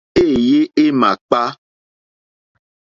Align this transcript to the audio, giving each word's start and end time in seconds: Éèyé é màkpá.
Éèyé 0.21 0.59
é 0.83 0.85
màkpá. 0.99 1.43